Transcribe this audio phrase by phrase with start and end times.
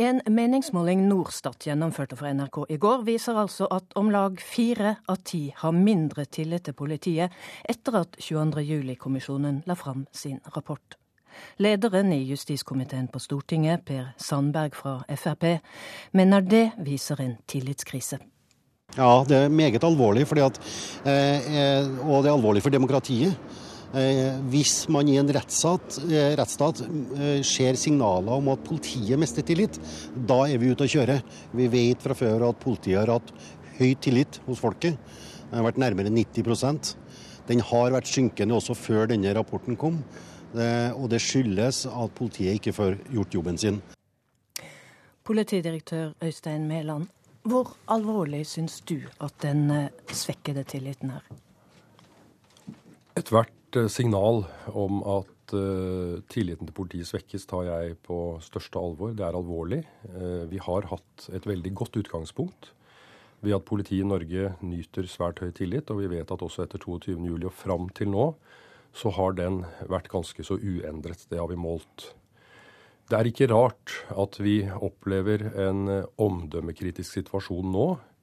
[0.00, 5.18] En meningsmåling Norstat gjennomførte for NRK i går, viser altså at om lag fire av
[5.28, 7.34] ti har mindre tillit til politiet
[7.68, 10.96] etter at 22.07-kommisjonen la fram sin rapport.
[11.60, 15.44] Lederen i justiskomiteen på Stortinget, Per Sandberg fra Frp,
[16.16, 18.22] mener det viser en tillitskrise.
[18.96, 20.62] Ja, det er meget alvorlig, at,
[21.04, 23.36] eh, og det er alvorlig for demokratiet.
[23.90, 29.42] Eh, hvis man i en rettsstat, eh, rettsstat eh, ser signaler om at politiet mister
[29.42, 29.80] tillit,
[30.14, 31.16] da er vi ute å kjøre.
[31.58, 33.34] Vi vet fra før at politiet har hatt
[33.80, 34.94] høy tillit hos folket.
[35.50, 36.94] Den har vært nærmere 90%
[37.50, 40.04] Den har vært synkende også før denne rapporten kom.
[40.54, 43.80] Og det skyldes at politiet ikke får gjort jobben sin.
[45.26, 47.08] Politidirektør Øystein Mæland,
[47.42, 49.66] hvor alvorlig syns du at den
[50.12, 51.24] svekkede tilliten er?
[53.18, 53.50] Ethvert
[53.92, 59.14] signal om at uh, tilliten til politiet svekkes, tar jeg på største alvor.
[59.16, 59.82] Det er alvorlig.
[60.08, 62.72] Uh, vi har hatt et veldig godt utgangspunkt
[63.40, 65.90] ved at politiet i Norge nyter svært høy tillit.
[65.90, 67.46] Og vi vet at også etter 22.07.
[67.46, 68.32] og fram til nå
[68.96, 71.28] så har den vært ganske så uendret.
[71.30, 72.10] Det har vi målt.
[73.10, 75.86] Det er ikke rart at vi opplever en
[76.18, 78.19] omdømmekritisk situasjon nå Eh,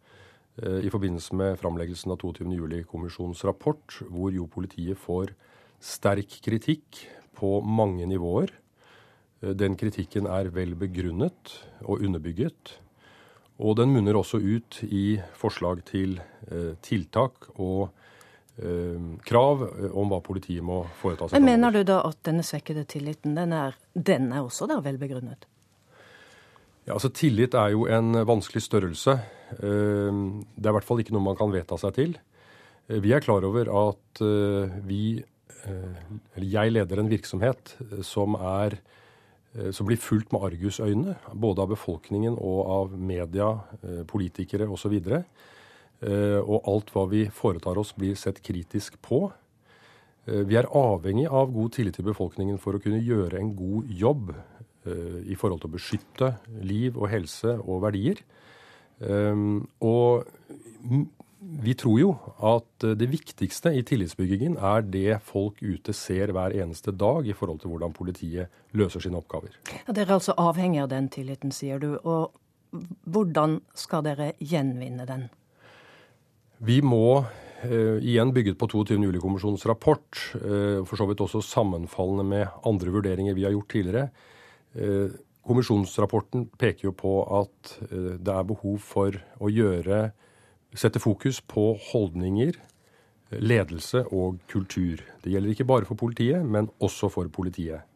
[0.58, 5.36] i forbindelse med framleggelsen av 22.07-kommisjonens rapport, hvor jo politiet får
[5.84, 7.04] sterk kritikk
[7.38, 8.52] på mange nivåer.
[9.42, 11.54] Eh, den kritikken er vel begrunnet
[11.86, 12.78] og underbygget.
[13.58, 16.20] Og den munner også ut i forslag til
[16.52, 17.90] eh, tiltak og
[18.58, 19.60] krav
[19.94, 21.38] om hva politiet må foreta seg.
[21.38, 24.98] Men Mener du da at denne svekkede tilliten, den er, den er også da vel
[24.98, 25.46] begrunnet?
[26.88, 29.20] Ja, altså Tillit er jo en vanskelig størrelse.
[29.56, 30.20] Eh,
[30.58, 32.18] det er i hvert fall ikke noe man kan vedta seg til.
[32.88, 35.02] Eh, vi er klar over at eh, vi,
[35.68, 37.74] eller jeg leder en virksomhet
[38.06, 38.78] som, er,
[39.76, 43.50] som blir fulgt med argusøyne, både av befolkningen og av media,
[44.08, 44.96] politikere osv.
[45.02, 49.26] Og, og alt hva vi foretar oss, blir sett kritisk på.
[50.24, 54.32] Vi er avhengig av god tillit til befolkningen for å kunne gjøre en god jobb
[55.28, 58.24] i forhold til å beskytte liv og helse og verdier.
[59.06, 60.26] Ehm, og
[61.58, 62.10] vi tror jo
[62.50, 67.62] at det viktigste i tillitsbyggingen er det folk ute ser hver eneste dag i forhold
[67.62, 69.56] til hvordan politiet løser sine oppgaver.
[69.72, 71.94] Ja, dere er altså avhengig av den tilliten, sier du.
[72.04, 72.34] Og
[73.06, 75.28] hvordan skal dere gjenvinne den?
[76.58, 77.26] Vi må
[77.58, 79.00] Uh, igjen bygget på 22.
[79.02, 80.06] juli-kommisjonens rapport,
[80.38, 84.04] uh, for så vidt også sammenfallende med andre vurderinger vi har gjort tidligere.
[84.78, 85.16] Uh,
[85.48, 90.10] Kommisjonsrapporten peker jo på at eh, det er behov for å gjøre
[90.78, 92.58] Sette fokus på holdninger,
[93.40, 95.00] ledelse og kultur.
[95.24, 97.88] Det gjelder ikke bare for politiet, men også for politiet.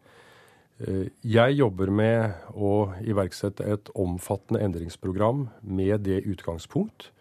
[0.80, 7.12] Eh, jeg jobber med å iverksette et omfattende endringsprogram med det utgangspunkt,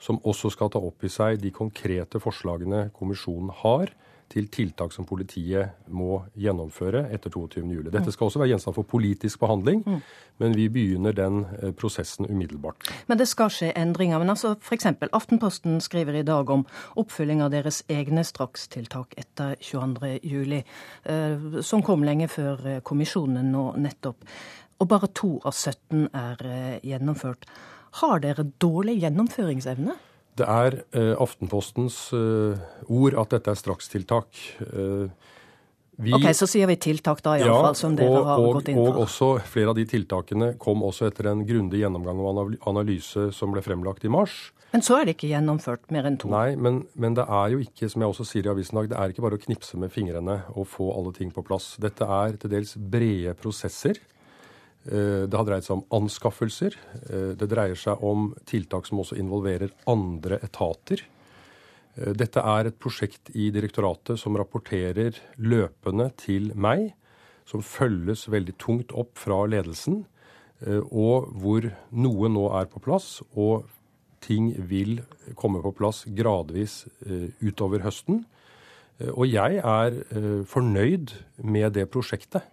[0.00, 3.92] som også skal ta opp i seg de konkrete forslagene kommisjonen har
[4.32, 7.90] til tiltak som politiet må gjennomføre etter 22.07.
[7.92, 9.98] Dette skal også være gjenstand for politisk behandling, mm.
[10.42, 12.88] men vi begynner den eh, prosessen umiddelbart.
[13.10, 14.20] Men det skal skje endringer.
[14.22, 14.88] Men altså f.eks.
[15.12, 16.64] Aftenposten skriver i dag om
[17.00, 20.56] oppfylling av deres egne strakstiltak etter 22.07,
[21.12, 24.26] eh, som kom lenge før eh, kommisjonen nå nettopp.
[24.82, 27.46] Og bare to av 17 er gjennomført.
[28.00, 29.94] Har dere dårlig gjennomføringsevne?
[30.34, 34.40] Det er eh, Aftenpostens eh, ord at dette er strakstiltak.
[34.66, 35.06] Eh,
[36.02, 38.80] vi, ok, Så sier vi tiltak, da, iallfall, ja, som dere og, har gått inn
[38.80, 38.96] for.
[38.96, 43.54] Og også flere av de tiltakene kom også etter en grundig gjennomgang og analyse som
[43.54, 44.48] ble fremlagt i mars.
[44.74, 46.32] Men så er det ikke gjennomført mer enn to?
[46.32, 48.98] Nei, men, men det er jo ikke, som jeg også sier i avisen dag, det
[48.98, 51.76] er ikke bare å knipse med fingrene og få alle ting på plass.
[51.78, 54.02] Dette er til dels brede prosesser.
[54.84, 56.76] Eh, det har dreid seg om anskaffelser.
[57.08, 61.04] Eh, det dreier seg om tiltak som også involverer andre etater.
[61.96, 66.92] Eh, dette er et prosjekt i direktoratet som rapporterer løpende til meg,
[67.48, 70.06] som følges veldig tungt opp fra ledelsen,
[70.64, 73.66] og hvor noe nå er på plass, og
[74.24, 75.02] ting vil
[75.36, 76.86] komme på plass gradvis
[77.44, 78.22] utover høsten.
[79.12, 79.98] Og jeg er
[80.48, 81.12] fornøyd
[81.44, 82.46] med det prosjektet.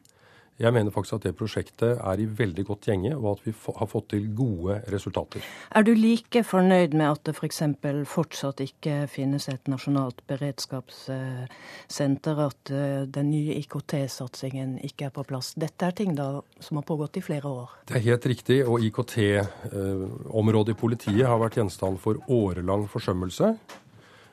[0.62, 3.88] Jeg mener faktisk at det prosjektet er i veldig godt gjenge, og at vi har
[3.90, 5.42] fått til gode resultater.
[5.74, 7.62] Er du like fornøyd med at det f.eks.
[7.82, 15.24] For fortsatt ikke finnes et nasjonalt beredskapssenter, at eh, den nye IKT-satsingen ikke er på
[15.28, 15.54] plass?
[15.60, 17.70] Dette er ting da som har pågått i flere år?
[17.90, 23.56] Det er helt riktig, og IKT-området i politiet har vært gjenstand for årelang forsømmelse.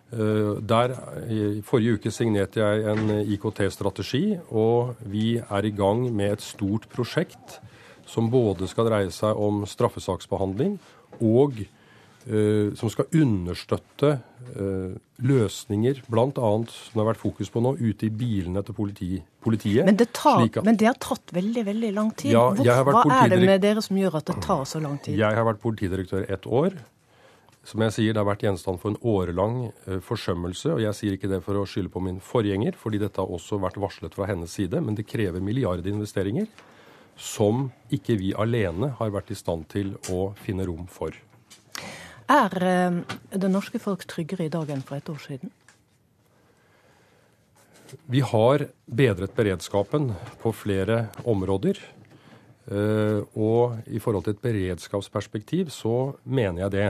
[0.09, 0.95] Eh, der,
[1.29, 6.89] I forrige uke signerte jeg en IKT-strategi, og vi er i gang med et stort
[6.89, 7.59] prosjekt
[8.09, 10.79] som både skal dreie seg om straffesaksbehandling
[11.21, 14.15] og uh, som skal understøtte
[14.57, 16.31] uh, løsninger, bl.a.
[16.33, 19.11] som det har vært fokus på nå, ute i bilene til politi,
[19.45, 19.85] politiet.
[19.85, 22.33] Men det, tar, at, men det, har tatt veldig veldig lang tid.
[22.33, 25.21] Ja, Hvor, hva er det med dere som gjør at det tar så lang tid?
[25.21, 26.81] Jeg har vært politidirektør ett år.
[27.69, 30.73] Som jeg sier, Det har vært gjenstand for en årelang uh, forsømmelse.
[30.73, 33.61] og Jeg sier ikke det for å skylde på min forgjenger, fordi dette har også
[33.61, 34.81] vært varslet fra hennes side.
[34.81, 36.49] Men det krever milliardinvesteringer
[37.19, 41.13] som ikke vi alene har vært i stand til å finne rom for.
[42.33, 43.03] Er uh,
[43.37, 45.53] det norske folk tryggere i dag enn for et år siden?
[48.09, 51.81] Vi har bedret beredskapen på flere områder.
[52.69, 56.89] Uh, og i forhold til et beredskapsperspektiv så mener jeg det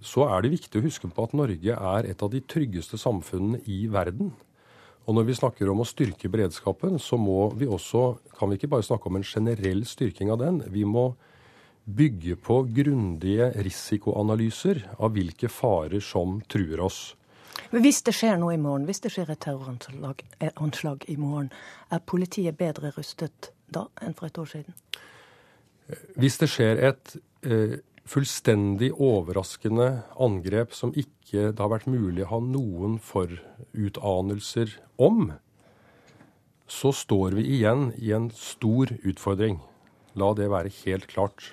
[0.00, 3.60] så er det viktig å huske på at Norge er et av de tryggeste samfunnene
[3.68, 4.32] i verden.
[5.08, 8.70] Og når vi snakker om å styrke beredskapen, så må vi også, kan vi ikke
[8.76, 10.60] bare snakke om en generell styrking av den.
[10.72, 11.10] Vi må
[11.84, 17.00] bygge på grundige risikoanalyser av hvilke farer som truer oss.
[17.70, 21.50] Men Hvis det skjer noe i morgen, hvis det skjer et terroranslag i morgen,
[21.90, 24.76] er politiet bedre rustet da enn for et år siden?
[26.18, 27.80] Hvis det skjer et eh,
[28.10, 35.30] fullstendig overraskende angrep som ikke det har vært mulig å ha noen forutanelser om,
[36.70, 39.60] så står vi igjen i en stor utfordring.
[40.18, 41.52] La det være helt klart.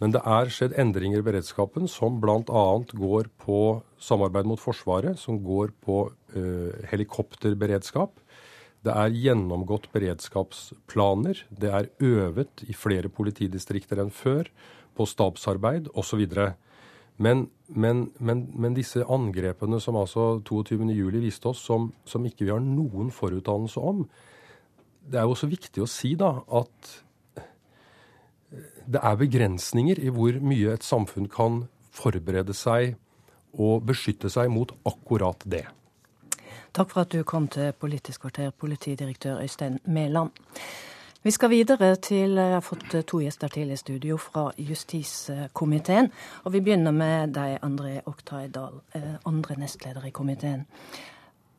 [0.00, 2.66] Men det er skjedd endringer i beredskapen som bl.a.
[2.96, 3.58] går på
[4.00, 6.44] samarbeid mot Forsvaret, som går på ø,
[6.88, 8.14] helikopterberedskap.
[8.80, 11.44] Det er gjennomgått beredskapsplaner.
[11.52, 14.48] Det er øvet i flere politidistrikter enn før
[14.96, 16.24] på stabsarbeid osv.
[17.20, 22.54] Men, men, men, men disse angrepene som altså 22.07 viste oss, som, som, ikke vi
[22.54, 24.06] har noen forutdannelse om,
[25.10, 26.94] det er jo også viktig å si da at
[28.90, 31.64] det er begrensninger i hvor mye et samfunn kan
[31.94, 32.96] forberede seg
[33.52, 35.66] og beskytte seg mot akkurat det.
[36.72, 40.30] Takk for at du kom til Politisk kvarter, politidirektør Øystein Mæland.
[41.22, 46.08] Vi skal videre til Jeg har fått to gjester til i studio fra justiskomiteen.
[46.48, 50.64] Og vi begynner med deg, André Oktay Dahl, eh, andre nestleder i komiteen.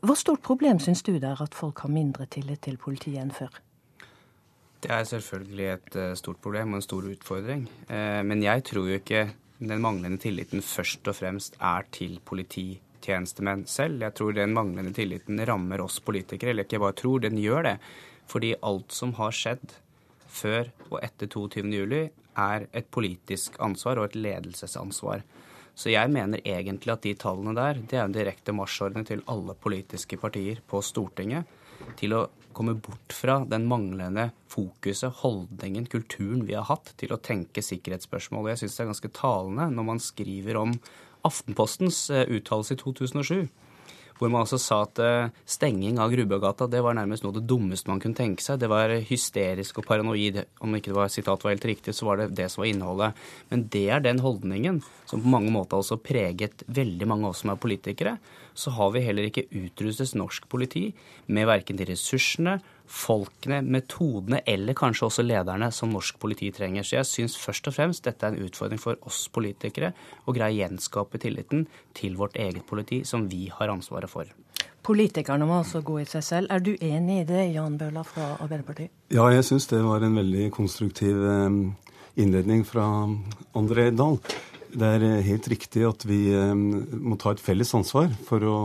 [0.01, 3.29] Hvor stort problem syns du det er at folk har mindre tillit til politiet enn
[3.29, 3.53] før?
[4.81, 7.69] Det er selvfølgelig et eh, stort problem og en stor utfordring.
[7.87, 9.27] Eh, men jeg tror jo ikke
[9.59, 14.01] den manglende tilliten først og fremst er til polititjenestemenn selv.
[14.01, 17.81] Jeg tror den manglende tilliten rammer oss politikere, eller ikke bare tror, den gjør det.
[18.31, 19.75] Fordi alt som har skjedd
[20.31, 25.25] før og etter 22.07, er et politisk ansvar og et ledelsesansvar.
[25.75, 29.55] Så jeg mener egentlig at de tallene der, det er en direkte marsjordre til alle
[29.59, 31.47] politiske partier på Stortinget
[31.99, 37.19] til å komme bort fra den manglende fokuset, holdningen, kulturen vi har hatt til å
[37.23, 38.51] tenke sikkerhetsspørsmål.
[38.51, 40.75] Jeg syns det er ganske talende når man skriver om
[41.27, 43.49] Aftenpostens eh, uttalelse i 2007
[44.21, 47.47] hvor man altså sa at eh, stenging av Grubbegata det var nærmest noe av det
[47.49, 48.59] dummeste man kunne tenke seg.
[48.61, 50.43] Det var hysterisk og paranoid.
[50.61, 53.23] Om ikke det var sitat var helt riktig, så var det det som var innholdet.
[53.49, 54.77] Men det er den holdningen
[55.09, 58.13] som på mange måter også preget veldig mange av oss som er politikere.
[58.53, 60.91] Så har vi heller ikke utrustet norsk politi
[61.25, 62.59] med verken de ressursene
[62.91, 66.83] folkene, metodene eller kanskje også lederne som norsk politi trenger.
[66.83, 69.93] Så jeg syns først og fremst dette er en utfordring for oss politikere
[70.25, 71.65] å greie å gjenskape tilliten
[71.97, 74.29] til vårt eget politi, som vi har ansvaret for.
[74.81, 76.51] Politikerne må altså gå i seg selv.
[76.51, 78.91] Er du enig i det, Jan Bøhler fra Arbeiderpartiet?
[79.13, 81.59] Ja, jeg syns det var en veldig konstruktiv eh,
[82.21, 82.87] innledning fra
[83.57, 84.17] André Dahl.
[84.71, 88.57] Det er eh, helt riktig at vi eh, må ta et felles ansvar for å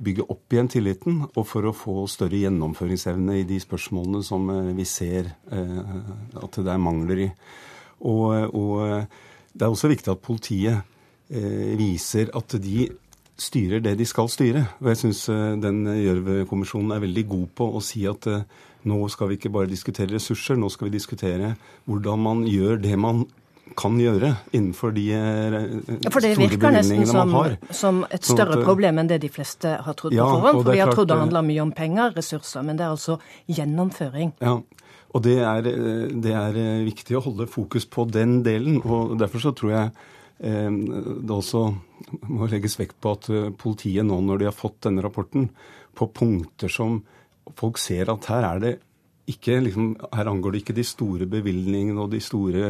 [0.00, 4.72] bygge opp igjen tilliten, og for å få større gjennomføringsevne i de spørsmålene som eh,
[4.76, 7.28] vi ser at det er mangler i.
[8.00, 8.80] Og, og
[9.52, 10.86] det er også viktig at politiet
[11.30, 12.88] viser at de
[13.38, 14.64] styrer det de skal styre.
[14.80, 15.20] Og jeg syns
[15.62, 18.26] den Gjørv-kommisjonen er veldig god på å si at
[18.88, 21.52] nå skal vi ikke bare diskutere ressurser, nå skal vi diskutere
[21.84, 23.26] hvordan man gjør det man
[23.78, 25.56] kan gjøre innenfor de eh,
[26.02, 27.32] ja, For det virker nesten som,
[27.70, 30.38] som, et sånn større sånn at, problem enn det de fleste har trodd ja, på
[30.38, 30.62] forhånd.
[30.64, 33.18] For vi har trodd det handler mye om penger, ressurser, men det er altså
[33.50, 34.34] gjennomføring.
[34.42, 34.56] Ja,
[35.10, 35.66] og det er,
[36.22, 38.80] det er viktig å holde fokus på den delen.
[38.82, 39.94] og Derfor så tror jeg
[40.46, 41.64] eh, det også
[42.30, 45.50] må legges vekt på at eh, politiet nå, når de har fått denne rapporten,
[45.98, 47.00] på punkter som
[47.58, 48.76] folk ser at her er det
[49.28, 52.66] ikke, liksom, her angår det ikke de store bevilgningene og de store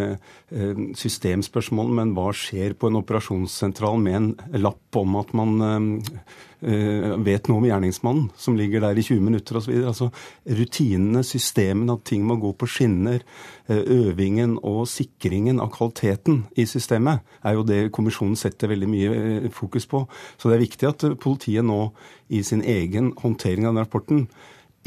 [0.50, 6.20] eh, systemspørsmålene, men hva skjer på en operasjonssentral med en lapp om at man eh,
[6.60, 9.72] eh vet noe om gjerningsmannen, som ligger der i 20 minutter osv.
[9.78, 10.10] Altså,
[10.44, 13.24] rutinene, systemene, at ting må gå på skinner,
[13.68, 19.10] eh, øvingen og sikringen av kvaliteten i systemet, er jo det kommisjonen setter veldig mye
[19.16, 20.06] eh, fokus på.
[20.36, 21.92] Så det er viktig at politiet nå
[22.28, 24.26] i sin egen håndtering av den rapporten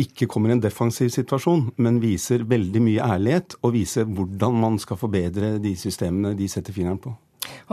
[0.02, 4.80] ikke kommer i en defensiv situasjon, men viser veldig mye ærlighet og viser hvordan man
[4.82, 7.14] skal forbedre de systemene de setter fingeren på.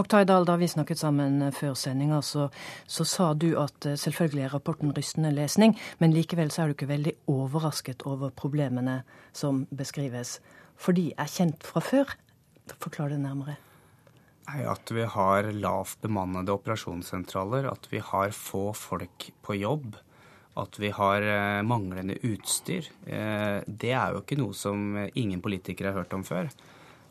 [0.00, 2.49] Oktay Dahl, da vi snakket sammen før sendinga, så,
[2.91, 6.77] så, sa du at eh, selvfølgelig er rapporten rystende lesning, men likevel så er du
[6.77, 9.00] ikke veldig overrasket over problemene
[9.33, 10.39] som beskrives.
[10.81, 12.15] For de er kjent fra før.
[12.83, 13.57] Forklar det nærmere.
[14.50, 19.99] Nei, At vi har lavt bemannede operasjonssentraler, at vi har få folk på jobb
[20.61, 25.93] at vi har eh, manglende utstyr, eh, det er jo ikke noe som ingen politikere
[25.93, 26.50] har hørt om før.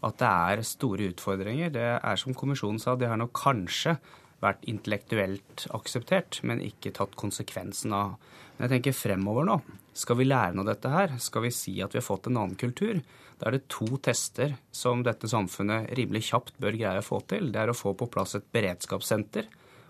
[0.06, 3.98] At det er store utfordringer, det er som kommisjonen sa, det har nok kanskje
[4.39, 8.15] vært intellektuelt akseptert, men ikke tatt konsekvensen av.
[8.56, 9.58] Men jeg tenker fremover nå.
[9.96, 11.18] Skal vi lære noe av dette her?
[11.20, 13.01] Skal vi si at vi har fått en annen kultur?
[13.39, 17.51] Da er det to tester som dette samfunnet rimelig kjapt bør greie å få til.
[17.51, 19.48] Det er å få på plass et beredskapssenter,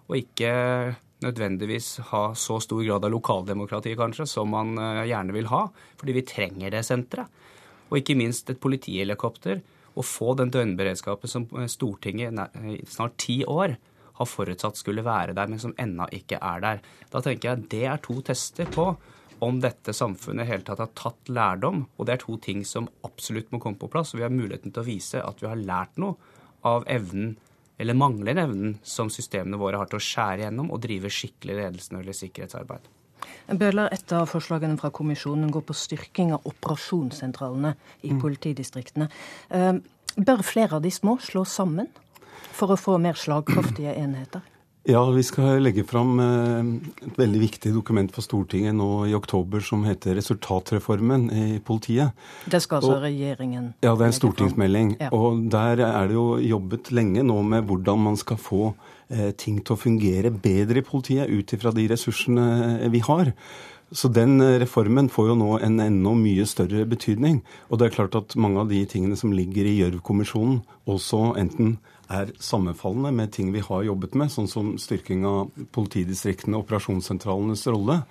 [0.09, 0.51] og ikke
[1.23, 5.65] nødvendigvis ha så stor grad av lokaldemokrati, kanskje, som man eh, gjerne vil ha.
[5.99, 7.27] Fordi vi trenger det senteret.
[7.89, 9.61] Og ikke minst et politihelikopter.
[9.99, 13.75] Å få den døgnberedskapen som eh, Stortinget i snart ti år
[14.19, 16.81] har forutsatt skulle være der, men som ennå ikke er der.
[17.11, 18.91] Da tenker jeg at det er to tester på
[19.39, 21.85] om dette samfunnet i hele tatt har tatt lærdom.
[21.97, 24.11] Og det er to ting som absolutt må komme på plass.
[24.13, 26.19] Og vi har muligheten til å vise at vi har lært noe
[26.67, 27.37] av evnen
[27.79, 31.93] eller mangler evnen som systemene våre har til å skjære gjennom og drive skikkelig ledelse
[31.93, 32.89] når det gjelder sikkerhetsarbeid.
[33.59, 38.19] Bøhler, et av forslagene fra kommisjonen går på styrking av operasjonssentralene i mm.
[38.21, 39.09] politidistriktene.
[39.49, 39.73] Eh,
[40.19, 41.89] bør flere av de små slås sammen
[42.55, 44.43] for å få mer slagkraftige enheter?
[44.89, 46.69] Ja, vi skal legge fram eh,
[47.05, 52.15] et veldig viktig dokument for Stortinget nå i oktober som heter Resultatreformen i politiet.
[52.49, 54.95] Det skal altså og, regjeringen Ja, det er en stortingsmelding.
[54.97, 55.11] Ja.
[55.13, 58.71] Og der er det jo jobbet lenge nå med hvordan man skal få
[59.13, 62.47] eh, ting til å fungere bedre i politiet ut ifra de ressursene
[62.79, 63.29] eh, vi har.
[63.93, 67.43] Så den reformen får jo nå en enda mye større betydning.
[67.69, 71.77] Og det er klart at mange av de tingene som ligger i Gjørv-kommisjonen, også enten
[72.09, 77.67] er sammenfallende med ting vi har jobbet med, sånn som styrking av politidistriktene og operasjonssentralenes
[77.69, 78.01] rolle.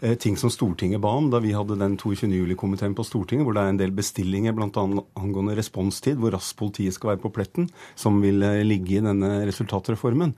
[0.00, 2.28] Eh, ting som Stortinget ba om da vi hadde den 22.
[2.34, 4.68] juli-komiteen på Stortinget, hvor det er en del bestillinger bl.a.
[5.16, 9.38] angående responstid, hvor raskt politiet skal være på pletten, som vil eh, ligge i denne
[9.48, 10.34] resultatreformen.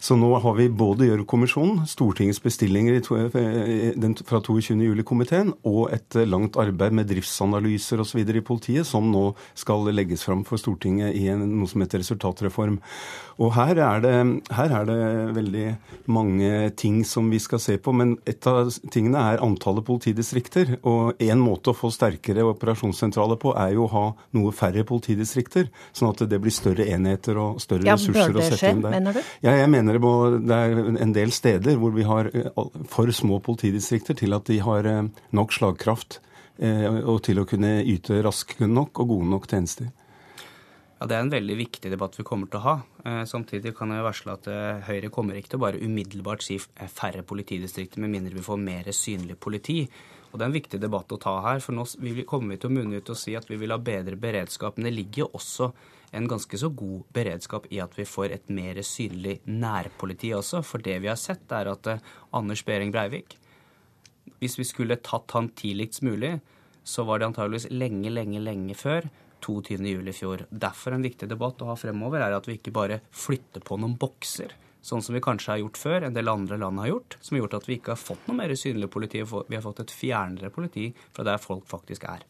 [0.00, 7.10] Så nå har vi både Gjørv-kommisjonen, Stortingets bestillinger fra 22.07-komiteen, og et langt arbeid med
[7.10, 8.22] driftsanalyser osv.
[8.24, 12.80] i politiet, som nå skal legges fram for Stortinget i en, noe som heter resultatreform.
[13.40, 14.14] Og her er, det,
[14.52, 14.96] her er, det,
[15.36, 15.66] veldig
[16.12, 20.74] mange ting som vi skal se på, men et av tingene er antallet politidistrikter.
[20.88, 24.04] Og én måte å få sterkere operasjonssentraler på, er jo å ha
[24.36, 25.70] noe færre politidistrikter.
[25.96, 28.96] Sånn at det blir større enheter og større ja, ressurser å sette inn der.
[28.98, 29.22] Mener du?
[29.46, 32.50] Ja, jeg mener det, må, det er en del steder hvor vi har eh,
[32.90, 36.20] for små politidistrikter til at de har eh, nok slagkraft
[36.58, 39.90] eh, og til å kunne yte raske nok og gode nok tjenester.
[41.00, 42.74] Ja, Det er en veldig viktig debatt vi kommer til å ha.
[43.24, 44.48] Samtidig kan jeg varsle at
[44.84, 48.90] Høyre kommer ikke til å bare umiddelbart si færre politidistrikter, med mindre vi får mer
[48.92, 49.78] synlig politi.
[50.30, 51.60] Og Det er en viktig debatt å ta her.
[51.60, 51.84] for Nå
[52.26, 54.76] kommer vi til å munne ut og si at vi vil ha bedre beredskap.
[54.76, 55.72] Men det ligger også
[56.12, 60.62] en ganske så god beredskap i at vi får et mer synlig nærpoliti også.
[60.62, 63.36] For det vi har sett, er at Anders Behring Breivik
[64.40, 66.40] Hvis vi skulle tatt han tidligst mulig,
[66.84, 69.10] så var det antageligvis lenge, lenge, lenge før
[69.44, 70.08] 22.07.
[70.08, 70.46] i fjor.
[70.50, 73.98] Derfor en viktig debatt å ha fremover er at vi ikke bare flytter på noen
[74.00, 77.36] bokser sånn som vi kanskje har gjort før, en del andre land har gjort, som
[77.36, 79.22] har gjort at vi ikke har fått noe mer synlig politi.
[79.22, 82.24] Vi har fått et fjernere politi fra der folk faktisk er.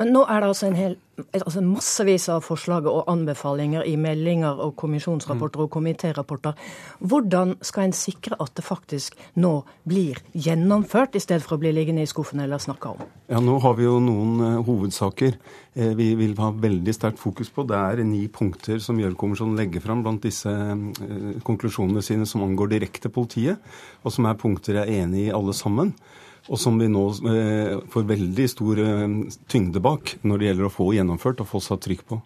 [0.00, 0.96] Men nå er det altså, en hel,
[1.40, 6.58] altså massevis av forslag og anbefalinger i meldinger og kommisjonsrapporter og komitérapporter.
[7.00, 9.56] Hvordan skal en sikre at det faktisk nå
[9.88, 13.04] blir gjennomført, i stedet for å bli liggende i skuffen eller snakka om?
[13.30, 17.50] Ja, Nå har vi jo noen uh, hovedsaker uh, vi vil ha veldig sterkt fokus
[17.54, 17.64] på.
[17.68, 22.42] Det er ni punkter som Gjørv-kommisjonen legger fram blant disse uh, konklusjonene konklusjonene sine som
[22.42, 23.58] angår direkte politiet,
[24.02, 25.94] og som er punkter jeg er enig i alle sammen.
[26.48, 29.08] Og som vi nå eh, får veldig stor eh,
[29.48, 32.20] tyngde bak når det gjelder å få gjennomført og få satt trykk på.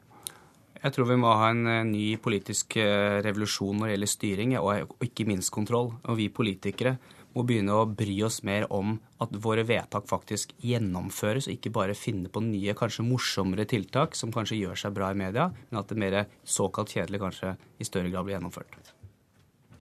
[0.79, 4.57] Jeg tror vi må ha en eh, ny politisk eh, revolusjon når det gjelder styring,
[4.59, 5.93] og ikke minst kontroll.
[6.03, 6.97] Og vi politikere
[7.35, 11.99] må begynne å bry oss mer om at våre vedtak faktisk gjennomføres, og ikke bare
[11.99, 15.91] finne på nye, kanskje morsommere tiltak som kanskje gjør seg bra i media, men at
[15.91, 18.98] det mer såkalt kjedelig kanskje i større grad blir gjennomført.